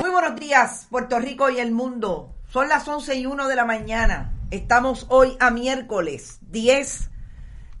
Muy 0.00 0.10
buenos 0.10 0.40
días, 0.40 0.86
Puerto 0.90 1.18
Rico 1.18 1.50
y 1.50 1.58
el 1.58 1.72
mundo. 1.72 2.34
Son 2.48 2.68
las 2.68 2.88
11 2.88 3.16
y 3.16 3.26
1 3.26 3.46
de 3.48 3.56
la 3.56 3.64
mañana. 3.64 4.32
Estamos 4.50 5.06
hoy 5.10 5.36
a 5.40 5.50
miércoles 5.50 6.38
10 6.50 7.10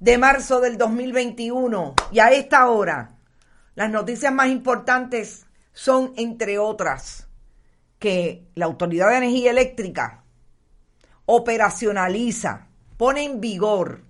de 0.00 0.18
marzo 0.18 0.60
del 0.60 0.76
2021 0.76 1.94
y 2.12 2.18
a 2.18 2.30
esta 2.32 2.68
hora 2.68 3.16
las 3.74 3.90
noticias 3.90 4.32
más 4.32 4.48
importantes 4.48 5.46
son, 5.72 6.12
entre 6.16 6.58
otras, 6.58 7.28
que 7.98 8.46
la 8.54 8.66
Autoridad 8.66 9.08
de 9.08 9.16
Energía 9.16 9.50
Eléctrica 9.50 10.24
operacionaliza, 11.26 12.68
pone 12.96 13.24
en 13.24 13.40
vigor 13.40 14.02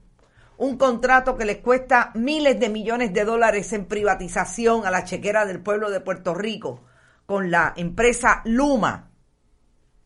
un 0.56 0.76
contrato 0.76 1.36
que 1.36 1.44
les 1.44 1.58
cuesta 1.58 2.12
miles 2.14 2.58
de 2.60 2.68
millones 2.68 3.12
de 3.12 3.24
dólares 3.24 3.72
en 3.72 3.86
privatización 3.86 4.86
a 4.86 4.90
la 4.90 5.04
chequera 5.04 5.44
del 5.46 5.60
pueblo 5.60 5.90
de 5.90 6.00
Puerto 6.00 6.34
Rico 6.34 6.84
con 7.26 7.50
la 7.50 7.72
empresa 7.76 8.42
Luma, 8.44 9.10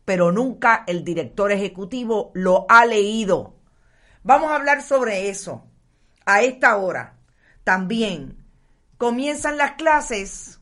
pero 0.05 0.31
nunca 0.31 0.83
el 0.87 1.03
director 1.03 1.51
ejecutivo 1.51 2.31
lo 2.33 2.65
ha 2.69 2.85
leído. 2.85 3.57
Vamos 4.23 4.51
a 4.51 4.55
hablar 4.55 4.81
sobre 4.81 5.29
eso 5.29 5.67
a 6.25 6.41
esta 6.41 6.77
hora. 6.77 7.17
También 7.63 8.43
comienzan 8.97 9.57
las 9.57 9.73
clases 9.73 10.61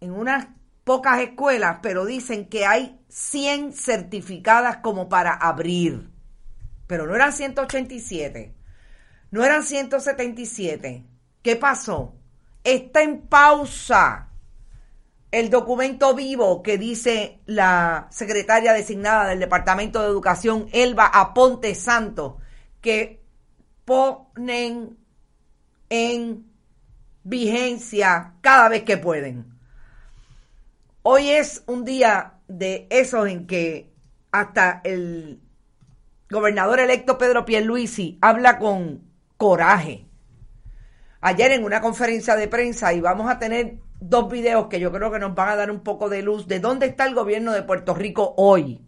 en 0.00 0.12
unas 0.12 0.48
pocas 0.84 1.20
escuelas, 1.20 1.78
pero 1.82 2.04
dicen 2.04 2.48
que 2.48 2.66
hay 2.66 3.00
100 3.08 3.72
certificadas 3.72 4.76
como 4.78 5.08
para 5.08 5.32
abrir, 5.32 6.10
pero 6.86 7.06
no 7.06 7.14
eran 7.16 7.32
187 7.32 8.54
no 9.34 9.44
eran 9.44 9.64
177. 9.64 11.04
¿Qué 11.42 11.56
pasó? 11.56 12.14
Está 12.62 13.02
en 13.02 13.22
pausa 13.22 14.28
el 15.32 15.50
documento 15.50 16.14
vivo 16.14 16.62
que 16.62 16.78
dice 16.78 17.40
la 17.44 18.06
secretaria 18.12 18.72
designada 18.72 19.26
del 19.26 19.40
Departamento 19.40 20.00
de 20.00 20.06
Educación, 20.06 20.68
Elba 20.70 21.06
Aponte 21.06 21.74
Santo, 21.74 22.38
que 22.80 23.24
ponen 23.84 24.98
en 25.88 26.46
vigencia 27.24 28.34
cada 28.40 28.68
vez 28.68 28.84
que 28.84 28.98
pueden. 28.98 29.46
Hoy 31.02 31.30
es 31.30 31.64
un 31.66 31.84
día 31.84 32.34
de 32.46 32.86
esos 32.88 33.28
en 33.28 33.48
que 33.48 33.92
hasta 34.30 34.80
el 34.84 35.40
gobernador 36.30 36.78
electo 36.78 37.18
Pedro 37.18 37.44
Pierluisi 37.44 38.16
habla 38.20 38.60
con 38.60 39.12
coraje. 39.36 40.06
Ayer 41.20 41.52
en 41.52 41.64
una 41.64 41.80
conferencia 41.80 42.36
de 42.36 42.48
prensa 42.48 42.92
y 42.92 43.00
vamos 43.00 43.30
a 43.30 43.38
tener 43.38 43.78
dos 44.00 44.30
videos 44.30 44.66
que 44.66 44.80
yo 44.80 44.92
creo 44.92 45.10
que 45.10 45.18
nos 45.18 45.34
van 45.34 45.48
a 45.48 45.56
dar 45.56 45.70
un 45.70 45.80
poco 45.80 46.08
de 46.08 46.22
luz 46.22 46.46
de 46.46 46.60
dónde 46.60 46.86
está 46.86 47.06
el 47.06 47.14
gobierno 47.14 47.52
de 47.52 47.62
Puerto 47.62 47.94
Rico 47.94 48.34
hoy. 48.36 48.82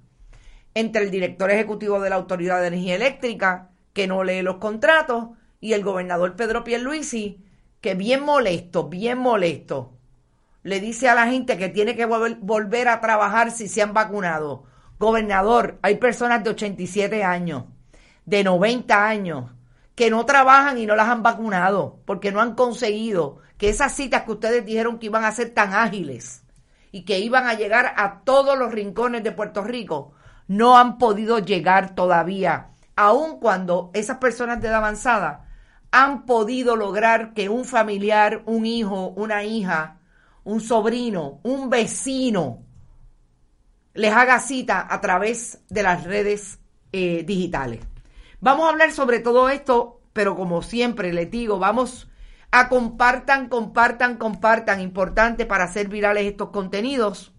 Entre 0.74 1.02
el 1.02 1.10
director 1.10 1.50
ejecutivo 1.50 2.00
de 2.00 2.10
la 2.10 2.16
Autoridad 2.16 2.60
de 2.60 2.66
Energía 2.66 2.96
Eléctrica, 2.96 3.70
que 3.94 4.06
no 4.06 4.22
lee 4.22 4.42
los 4.42 4.56
contratos, 4.56 5.30
y 5.60 5.72
el 5.72 5.82
gobernador 5.82 6.36
Pedro 6.36 6.64
Pierluisi, 6.64 7.42
que 7.80 7.94
bien 7.94 8.22
molesto, 8.22 8.88
bien 8.88 9.18
molesto, 9.18 9.96
le 10.62 10.80
dice 10.80 11.08
a 11.08 11.14
la 11.14 11.28
gente 11.28 11.56
que 11.56 11.70
tiene 11.70 11.96
que 11.96 12.04
volver 12.04 12.88
a 12.88 13.00
trabajar 13.00 13.50
si 13.50 13.68
se 13.68 13.80
han 13.80 13.94
vacunado. 13.94 14.64
Gobernador, 14.98 15.78
hay 15.80 15.94
personas 15.96 16.44
de 16.44 16.50
87 16.50 17.24
años, 17.24 17.64
de 18.24 18.44
90 18.44 19.06
años, 19.06 19.55
que 19.96 20.10
no 20.10 20.26
trabajan 20.26 20.78
y 20.78 20.86
no 20.86 20.94
las 20.94 21.08
han 21.08 21.22
vacunado 21.22 22.00
porque 22.04 22.30
no 22.30 22.40
han 22.40 22.54
conseguido 22.54 23.38
que 23.58 23.70
esas 23.70 23.92
citas 23.92 24.22
que 24.22 24.32
ustedes 24.32 24.64
dijeron 24.64 24.98
que 24.98 25.06
iban 25.06 25.24
a 25.24 25.32
ser 25.32 25.50
tan 25.50 25.72
ágiles 25.72 26.44
y 26.92 27.04
que 27.04 27.18
iban 27.18 27.46
a 27.46 27.54
llegar 27.54 27.94
a 27.96 28.20
todos 28.20 28.58
los 28.58 28.70
rincones 28.70 29.24
de 29.24 29.32
Puerto 29.32 29.64
Rico, 29.64 30.12
no 30.46 30.76
han 30.76 30.98
podido 30.98 31.38
llegar 31.38 31.94
todavía, 31.94 32.68
aun 32.94 33.40
cuando 33.40 33.90
esas 33.94 34.18
personas 34.18 34.60
de 34.60 34.68
edad 34.68 34.76
avanzada 34.76 35.48
han 35.90 36.26
podido 36.26 36.76
lograr 36.76 37.32
que 37.32 37.48
un 37.48 37.64
familiar, 37.64 38.42
un 38.44 38.66
hijo, 38.66 39.08
una 39.16 39.44
hija, 39.44 39.98
un 40.44 40.60
sobrino, 40.60 41.40
un 41.42 41.70
vecino, 41.70 42.62
les 43.94 44.12
haga 44.12 44.38
cita 44.40 44.86
a 44.88 45.00
través 45.00 45.62
de 45.70 45.82
las 45.82 46.04
redes 46.04 46.58
eh, 46.92 47.24
digitales. 47.26 47.80
Vamos 48.40 48.66
a 48.66 48.70
hablar 48.70 48.92
sobre 48.92 49.20
todo 49.20 49.48
esto, 49.48 50.00
pero 50.12 50.36
como 50.36 50.62
siempre 50.62 51.12
les 51.12 51.30
digo, 51.30 51.58
vamos 51.58 52.08
a 52.50 52.68
compartan, 52.68 53.48
compartan, 53.48 54.16
compartan. 54.16 54.80
Importante 54.80 55.46
para 55.46 55.64
hacer 55.64 55.88
virales 55.88 56.24
estos 56.24 56.50
contenidos. 56.50 57.32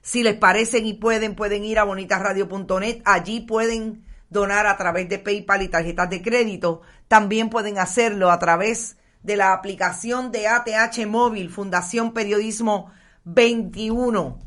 Si 0.00 0.22
les 0.22 0.36
parecen 0.36 0.86
y 0.86 0.94
pueden, 0.94 1.34
pueden 1.34 1.64
ir 1.64 1.78
a 1.78 1.84
bonitasradio.net. 1.84 3.02
Allí 3.04 3.40
pueden 3.40 4.04
donar 4.30 4.66
a 4.66 4.76
través 4.76 5.08
de 5.08 5.18
PayPal 5.18 5.62
y 5.62 5.68
tarjetas 5.68 6.08
de 6.10 6.22
crédito. 6.22 6.82
También 7.08 7.50
pueden 7.50 7.78
hacerlo 7.78 8.30
a 8.30 8.38
través 8.38 8.96
de 9.22 9.36
la 9.36 9.52
aplicación 9.52 10.30
de 10.30 10.48
ATH 10.48 11.06
Móvil, 11.06 11.50
Fundación 11.50 12.12
Periodismo 12.12 12.90
21. 13.24 14.38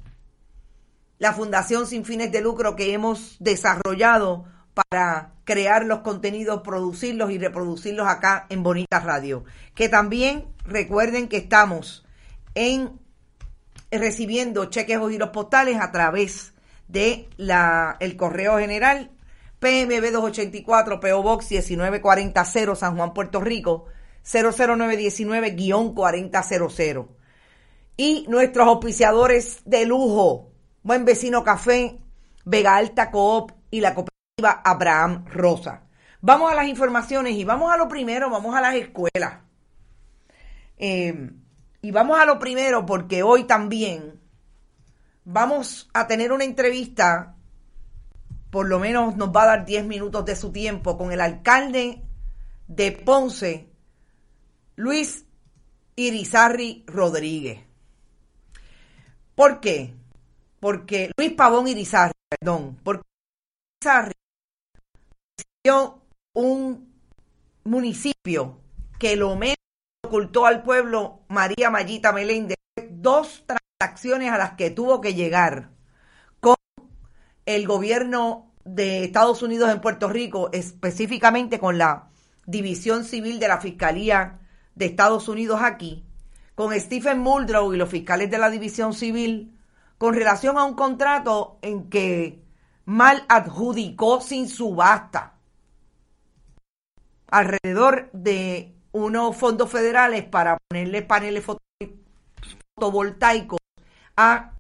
La 1.20 1.34
fundación 1.34 1.86
sin 1.86 2.06
fines 2.06 2.32
de 2.32 2.42
lucro 2.42 2.76
que 2.76 2.94
hemos 2.94 3.36
desarrollado 3.40 4.46
para 4.74 5.34
crear 5.44 5.86
los 5.86 6.00
contenidos, 6.00 6.62
producirlos 6.62 7.32
y 7.32 7.38
reproducirlos 7.38 8.08
acá 8.08 8.46
en 8.50 8.64
Bonita 8.64 9.00
Radio. 9.00 9.44
Que 9.76 9.90
también 9.90 10.46
recuerden 10.66 11.28
que 11.28 11.38
estamos 11.38 12.06
en 12.56 13.00
recibiendo 13.92 14.66
cheques 14.66 14.98
o 14.98 15.10
giros 15.10 15.30
postales 15.30 15.80
a 15.80 15.92
través 15.92 16.54
de 16.88 17.30
la, 17.38 17.98
el 18.00 18.16
correo 18.16 18.58
general 18.58 19.12
PMB 19.60 20.12
284 20.12 21.00
PO 21.00 21.24
Box 21.24 21.52
1940 21.52 22.46
San 22.76 22.98
Juan, 22.98 23.14
Puerto 23.14 23.42
Rico 23.42 23.86
00919-4000. 24.26 27.08
Y 27.98 28.26
nuestros 28.28 28.68
auspiciadores 28.68 29.62
de 29.66 29.86
lujo, 29.86 30.50
Buen 30.82 31.06
Vecino 31.06 31.44
Café, 31.44 32.00
Vega 32.46 32.76
Alta 32.76 33.12
Coop 33.12 33.52
y 33.70 33.82
la 33.82 33.94
Cooperativa 33.94 34.11
Abraham 34.44 35.26
Rosa. 35.26 35.84
Vamos 36.22 36.52
a 36.52 36.56
las 36.56 36.68
informaciones 36.68 37.34
y 37.34 37.44
vamos 37.44 37.72
a 37.72 37.78
lo 37.78 37.88
primero, 37.88 38.30
vamos 38.30 38.56
a 38.56 38.62
las 38.62 38.76
escuelas. 38.76 39.40
Eh, 40.78 41.32
y 41.82 41.92
vamos 41.92 42.20
a 42.20 42.26
lo 42.26 42.40
primero 42.40 42.86
porque 42.86 43.24
hoy 43.24 43.46
también 43.46 44.20
vamos 45.26 45.90
a 45.94 46.08
tener 46.08 46.32
una 46.32 46.44
entrevista, 46.44 47.36
por 48.50 48.68
lo 48.68 48.80
menos 48.80 49.16
nos 49.16 49.30
va 49.30 49.44
a 49.44 49.48
dar 49.48 49.66
10 49.66 49.86
minutos 49.86 50.26
de 50.26 50.36
su 50.36 50.52
tiempo, 50.52 50.98
con 50.98 51.12
el 51.12 51.22
alcalde 51.22 52.04
de 52.68 52.92
Ponce, 52.92 53.68
Luis 54.76 55.26
Irizarri 55.96 56.84
Rodríguez. 56.88 57.62
¿Por 59.34 59.60
qué? 59.60 59.96
Porque 60.60 61.12
Luis 61.18 61.34
Pavón 61.34 61.68
Irizarri, 61.68 62.14
perdón, 62.30 62.80
porque 62.84 63.04
Irizarri 63.82 64.21
un 66.34 66.92
municipio 67.66 68.60
que 68.98 69.16
lo 69.16 69.36
menos 69.36 69.58
ocultó 70.04 70.48
al 70.48 70.64
pueblo 70.64 71.20
María 71.28 71.70
Mayita 71.70 72.12
Meléndez 72.12 72.58
dos 72.90 73.46
transacciones 73.46 74.32
a 74.32 74.40
las 74.40 74.54
que 74.54 74.72
tuvo 74.72 75.02
que 75.02 75.14
llegar 75.14 75.70
con 76.40 76.56
el 77.46 77.68
gobierno 77.68 78.52
de 78.66 79.04
Estados 79.04 79.44
Unidos 79.44 79.72
en 79.72 79.82
Puerto 79.82 80.10
Rico, 80.10 80.50
específicamente 80.52 81.60
con 81.60 81.78
la 81.78 82.10
División 82.48 83.04
Civil 83.04 83.40
de 83.40 83.48
la 83.48 83.62
Fiscalía 83.62 84.40
de 84.74 84.86
Estados 84.86 85.28
Unidos 85.28 85.62
aquí, 85.62 86.04
con 86.56 86.74
Stephen 86.80 87.20
Muldrow 87.20 87.72
y 87.74 87.78
los 87.78 87.90
fiscales 87.90 88.32
de 88.32 88.40
la 88.40 88.50
División 88.50 88.96
Civil, 88.96 89.56
con 90.00 90.16
relación 90.16 90.58
a 90.58 90.64
un 90.64 90.74
contrato 90.74 91.60
en 91.62 91.88
que 91.88 92.44
mal 92.86 93.26
adjudicó 93.30 94.22
sin 94.22 94.50
subasta 94.50 95.38
alrededor 97.32 98.12
de 98.12 98.76
unos 98.92 99.36
fondos 99.38 99.72
federales 99.72 100.26
para 100.26 100.58
ponerle 100.68 101.02
paneles 101.02 101.46
fotovoltaicos 102.76 103.60
a 104.18 104.54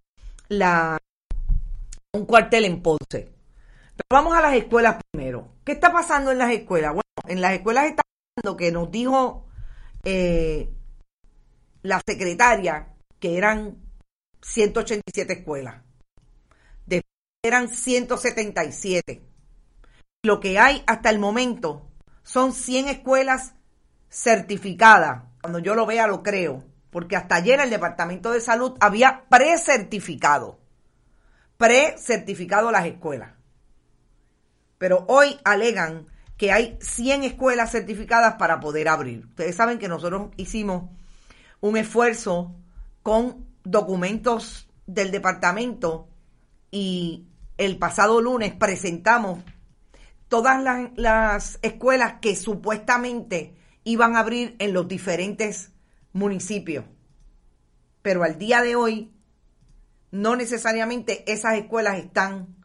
un 2.13 2.25
cuartel 2.25 2.65
en 2.65 2.81
Ponce. 2.81 2.99
Pero 3.09 4.07
vamos 4.09 4.35
a 4.35 4.41
las 4.41 4.55
escuelas 4.55 4.97
primero. 5.11 5.49
¿Qué 5.63 5.73
está 5.73 5.91
pasando 5.91 6.31
en 6.31 6.37
las 6.37 6.51
escuelas? 6.51 6.91
Bueno, 6.91 7.01
en 7.27 7.41
las 7.41 7.53
escuelas 7.53 7.85
está 7.85 8.03
pasando 8.35 8.57
que 8.57 8.71
nos 8.71 8.89
dijo 8.89 9.45
eh, 10.03 10.69
la 11.83 12.01
secretaria 12.05 12.95
que 13.19 13.37
eran 13.37 13.77
187 14.41 15.33
escuelas. 15.33 15.83
Después 16.85 17.11
eran 17.43 17.69
177. 17.69 19.21
Lo 20.23 20.39
que 20.39 20.59
hay 20.59 20.83
hasta 20.87 21.09
el 21.09 21.19
momento 21.19 21.90
son 22.23 22.53
100 22.53 22.87
escuelas 22.87 23.53
certificadas. 24.09 25.23
Cuando 25.41 25.59
yo 25.59 25.75
lo 25.75 25.85
vea 25.85 26.07
lo 26.07 26.23
creo. 26.23 26.63
Porque 26.89 27.15
hasta 27.15 27.35
ayer 27.35 27.59
el 27.59 27.69
Departamento 27.69 28.31
de 28.31 28.41
Salud 28.41 28.77
había 28.79 29.23
precertificado. 29.29 30.59
Precertificado 31.57 32.71
las 32.71 32.85
escuelas. 32.85 33.31
Pero 34.77 35.05
hoy 35.07 35.39
alegan 35.43 36.07
que 36.37 36.51
hay 36.51 36.77
100 36.81 37.23
escuelas 37.23 37.71
certificadas 37.71 38.35
para 38.35 38.59
poder 38.59 38.87
abrir. 38.87 39.27
Ustedes 39.27 39.55
saben 39.55 39.77
que 39.77 39.87
nosotros 39.87 40.31
hicimos 40.37 40.89
un 41.59 41.77
esfuerzo 41.77 42.55
con 43.03 43.45
documentos 43.63 44.67
del 44.87 45.11
departamento 45.11 46.09
y 46.71 47.27
el 47.57 47.77
pasado 47.77 48.21
lunes 48.21 48.53
presentamos 48.53 49.39
todas 50.31 50.63
las, 50.95 51.59
escuelas 51.61 52.21
que 52.21 52.37
supuestamente 52.37 53.53
iban 53.83 54.15
a 54.15 54.19
abrir 54.19 54.55
en 54.59 54.71
los 54.71 54.87
diferentes 54.87 55.73
municipios. 56.13 56.85
Pero 58.01 58.23
al 58.23 58.37
día 58.37 58.61
de 58.61 58.77
hoy, 58.77 59.11
no 60.09 60.37
necesariamente 60.37 61.29
esas 61.29 61.55
escuelas 61.55 61.97
están 61.97 62.55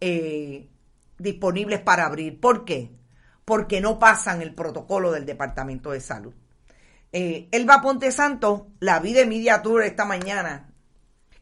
eh, 0.00 0.70
disponibles 1.18 1.80
para 1.80 2.06
abrir. 2.06 2.40
¿Por 2.40 2.64
qué? 2.64 2.96
Porque 3.44 3.82
no 3.82 3.98
pasan 3.98 4.40
el 4.40 4.54
protocolo 4.54 5.12
del 5.12 5.26
Departamento 5.26 5.90
de 5.90 6.00
Salud. 6.00 6.32
Eh, 7.12 7.50
Elba 7.52 7.82
Ponte 7.82 8.10
Santo, 8.10 8.68
la 8.80 9.00
vi 9.00 9.12
de 9.12 9.26
Media 9.26 9.60
Tour 9.60 9.82
esta 9.82 10.06
mañana. 10.06 10.67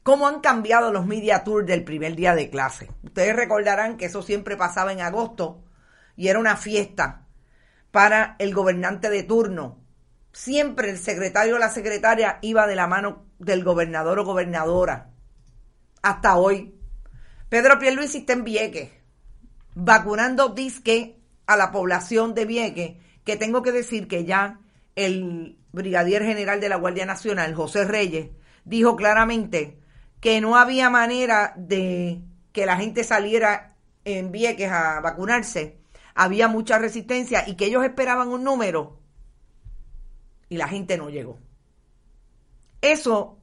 ¿Cómo 0.07 0.29
han 0.29 0.39
cambiado 0.39 0.93
los 0.93 1.05
Media 1.05 1.43
Tours 1.43 1.67
del 1.67 1.83
primer 1.83 2.15
día 2.15 2.37
de 2.37 2.49
clase? 2.49 2.89
Ustedes 3.03 3.35
recordarán 3.35 3.97
que 3.97 4.05
eso 4.05 4.23
siempre 4.23 4.57
pasaba 4.57 4.93
en 4.93 5.01
agosto 5.01 5.65
y 6.15 6.29
era 6.29 6.39
una 6.39 6.57
fiesta 6.57 7.27
para 7.91 8.37
el 8.39 8.55
gobernante 8.55 9.11
de 9.11 9.25
turno. 9.25 9.81
Siempre 10.31 10.91
el 10.91 10.99
secretario 10.99 11.57
o 11.57 11.59
la 11.59 11.71
secretaria 11.71 12.39
iba 12.41 12.69
de 12.69 12.77
la 12.77 12.87
mano 12.87 13.27
del 13.41 13.65
gobernador 13.65 14.21
o 14.21 14.25
gobernadora. 14.25 15.11
Hasta 16.03 16.37
hoy. 16.37 16.79
Pedro 17.49 17.81
Pierluisi 17.81 18.19
está 18.19 18.35
en 18.35 18.45
Vieques, 18.45 18.93
vacunando 19.75 20.51
disque 20.51 21.19
a 21.49 21.57
la 21.57 21.73
población 21.73 22.33
de 22.33 22.45
Vieques, 22.45 22.97
que 23.25 23.35
tengo 23.35 23.61
que 23.61 23.73
decir 23.73 24.07
que 24.07 24.25
ya 24.25 24.61
el 24.95 25.59
brigadier 25.73 26.23
general 26.23 26.61
de 26.61 26.69
la 26.69 26.77
Guardia 26.77 27.07
Nacional, 27.07 27.57
José 27.57 27.85
Reyes, 27.85 28.29
dijo 28.65 28.95
claramente 28.95 29.81
que 30.27 30.41
no 30.41 30.57
había 30.57 30.91
manera 30.91 31.55
de 31.57 32.21
que 32.51 32.67
la 32.67 32.77
gente 32.77 33.05
saliera 33.05 33.77
en 34.05 34.33
Vieques 34.33 34.73
a 34.73 34.99
vacunarse. 34.99 35.79
Había 36.17 36.49
mucha 36.49 36.81
resistencia 36.81 37.49
y 37.49 37.55
que 37.55 37.67
ellos 37.67 37.85
esperaban 37.85 38.31
un 38.31 38.43
número 38.43 38.99
y 40.49 40.57
la 40.57 40.67
gente 40.67 40.99
no 40.99 41.11
llegó. 41.11 41.39
Eso 42.81 43.39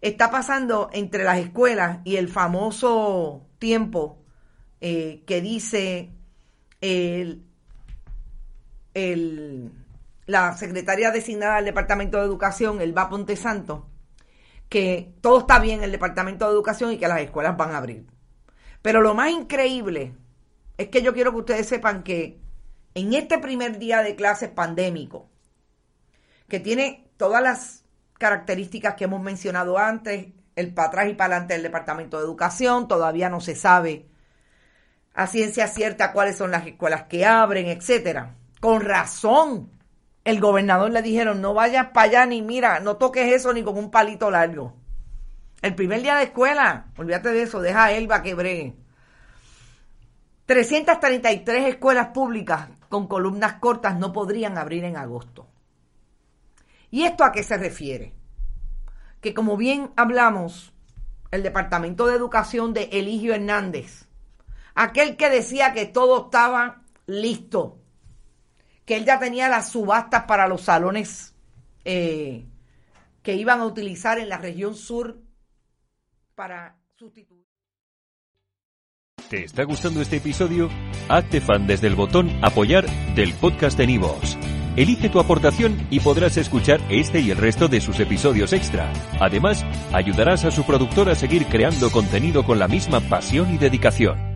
está 0.00 0.28
pasando 0.28 0.90
entre 0.92 1.22
las 1.22 1.38
escuelas 1.38 2.00
y 2.02 2.16
el 2.16 2.28
famoso 2.28 3.46
tiempo 3.60 4.18
eh, 4.80 5.22
que 5.24 5.40
dice 5.40 6.10
el, 6.80 7.44
el 8.92 9.70
la 10.26 10.56
secretaria 10.56 11.12
designada 11.12 11.54
del 11.58 11.66
Departamento 11.66 12.18
de 12.18 12.24
Educación, 12.24 12.80
el 12.80 12.92
Ponte 12.92 13.36
Santo, 13.36 13.86
que 14.68 15.14
todo 15.20 15.40
está 15.40 15.58
bien 15.58 15.78
en 15.78 15.84
el 15.84 15.92
Departamento 15.92 16.46
de 16.46 16.52
Educación 16.52 16.92
y 16.92 16.98
que 16.98 17.08
las 17.08 17.20
escuelas 17.20 17.56
van 17.56 17.72
a 17.72 17.78
abrir. 17.78 18.06
Pero 18.82 19.00
lo 19.00 19.14
más 19.14 19.30
increíble 19.30 20.14
es 20.76 20.88
que 20.88 21.02
yo 21.02 21.12
quiero 21.14 21.32
que 21.32 21.38
ustedes 21.38 21.68
sepan 21.68 22.02
que 22.02 22.40
en 22.94 23.14
este 23.14 23.38
primer 23.38 23.78
día 23.78 24.02
de 24.02 24.16
clases 24.16 24.50
pandémico, 24.50 25.28
que 26.48 26.60
tiene 26.60 27.10
todas 27.16 27.42
las 27.42 27.84
características 28.18 28.94
que 28.94 29.04
hemos 29.04 29.22
mencionado 29.22 29.78
antes, 29.78 30.28
el 30.56 30.74
para 30.74 30.88
atrás 30.88 31.08
y 31.08 31.14
para 31.14 31.34
adelante 31.34 31.54
del 31.54 31.62
Departamento 31.62 32.18
de 32.18 32.24
Educación, 32.24 32.88
todavía 32.88 33.28
no 33.28 33.40
se 33.40 33.54
sabe 33.54 34.06
a 35.14 35.26
ciencia 35.26 35.66
cierta 35.66 36.12
cuáles 36.12 36.36
son 36.36 36.50
las 36.50 36.66
escuelas 36.66 37.04
que 37.04 37.26
abren, 37.26 37.66
etcétera. 37.66 38.36
Con 38.60 38.80
razón, 38.82 39.70
el 40.28 40.40
gobernador 40.40 40.90
le 40.90 41.00
dijeron, 41.00 41.40
no 41.40 41.54
vayas 41.54 41.86
para 41.94 42.06
allá 42.06 42.26
ni 42.26 42.42
mira, 42.42 42.80
no 42.80 42.98
toques 42.98 43.32
eso 43.32 43.50
ni 43.54 43.62
con 43.62 43.78
un 43.78 43.90
palito 43.90 44.30
largo. 44.30 44.74
El 45.62 45.74
primer 45.74 46.02
día 46.02 46.16
de 46.16 46.24
escuela, 46.24 46.88
olvídate 46.98 47.30
de 47.30 47.42
eso, 47.44 47.62
deja 47.62 47.84
a 47.84 47.92
Elba 47.92 48.22
que 48.22 48.34
bregue. 48.34 48.76
333 50.44 51.68
escuelas 51.68 52.08
públicas 52.08 52.68
con 52.90 53.06
columnas 53.06 53.54
cortas 53.54 53.98
no 53.98 54.12
podrían 54.12 54.58
abrir 54.58 54.84
en 54.84 54.98
agosto. 54.98 55.48
¿Y 56.90 57.04
esto 57.04 57.24
a 57.24 57.32
qué 57.32 57.42
se 57.42 57.56
refiere? 57.56 58.12
Que 59.22 59.32
como 59.32 59.56
bien 59.56 59.92
hablamos, 59.96 60.74
el 61.30 61.42
Departamento 61.42 62.06
de 62.06 62.16
Educación 62.16 62.74
de 62.74 62.90
Eligio 62.92 63.34
Hernández, 63.34 64.04
aquel 64.74 65.16
que 65.16 65.30
decía 65.30 65.72
que 65.72 65.86
todo 65.86 66.26
estaba 66.26 66.82
listo, 67.06 67.77
que 68.88 68.96
él 68.96 69.04
ya 69.04 69.18
tenía 69.18 69.50
las 69.50 69.68
subastas 69.68 70.24
para 70.24 70.48
los 70.48 70.62
salones 70.62 71.34
eh, 71.84 72.46
que 73.22 73.34
iban 73.34 73.60
a 73.60 73.66
utilizar 73.66 74.18
en 74.18 74.30
la 74.30 74.38
región 74.38 74.74
sur 74.74 75.20
para 76.34 76.74
sustituir. 76.96 77.44
¿Te 79.28 79.44
está 79.44 79.64
gustando 79.64 80.00
este 80.00 80.16
episodio? 80.16 80.70
Hazte 81.10 81.42
fan 81.42 81.66
desde 81.66 81.86
el 81.86 81.96
botón 81.96 82.30
apoyar 82.42 82.86
del 83.14 83.34
podcast 83.34 83.76
de 83.76 83.88
Nivos. 83.88 84.38
Elige 84.74 85.10
tu 85.10 85.20
aportación 85.20 85.86
y 85.90 86.00
podrás 86.00 86.38
escuchar 86.38 86.80
este 86.88 87.20
y 87.20 87.30
el 87.30 87.36
resto 87.36 87.68
de 87.68 87.82
sus 87.82 88.00
episodios 88.00 88.54
extra. 88.54 88.90
Además, 89.20 89.66
ayudarás 89.92 90.46
a 90.46 90.50
su 90.50 90.64
productor 90.64 91.10
a 91.10 91.14
seguir 91.14 91.44
creando 91.44 91.90
contenido 91.90 92.42
con 92.42 92.58
la 92.58 92.68
misma 92.68 93.00
pasión 93.00 93.52
y 93.52 93.58
dedicación. 93.58 94.27